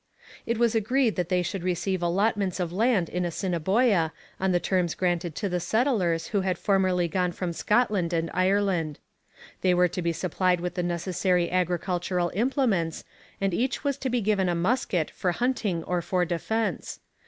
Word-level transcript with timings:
It 0.47 0.57
was 0.57 0.73
agreed 0.73 1.15
that 1.15 1.29
they 1.29 1.43
should 1.43 1.61
receive 1.61 2.01
allotments 2.01 2.59
of 2.59 2.73
land 2.73 3.07
in 3.07 3.23
Assiniboia 3.23 4.11
on 4.39 4.51
the 4.51 4.59
terms 4.59 4.95
granted 4.95 5.35
to 5.35 5.47
the 5.47 5.59
settlers 5.59 6.29
who 6.29 6.41
had 6.41 6.57
formerly 6.57 7.07
gone 7.07 7.31
from 7.33 7.53
Scotland 7.53 8.11
and 8.11 8.31
Ireland. 8.33 8.97
They 9.61 9.75
were 9.75 9.87
to 9.89 10.01
be 10.01 10.11
supplied 10.11 10.59
with 10.59 10.73
the 10.73 10.81
necessary 10.81 11.51
agricultural 11.51 12.31
implements, 12.33 13.03
and 13.39 13.53
each 13.53 13.83
was 13.83 13.99
to 13.99 14.09
be 14.09 14.21
given 14.21 14.49
a 14.49 14.55
musket 14.55 15.11
for 15.11 15.33
hunting 15.33 15.83
or 15.83 16.01
for 16.01 16.25
defence. 16.25 16.99